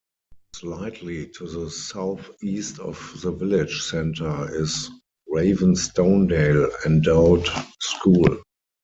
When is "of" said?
2.79-2.97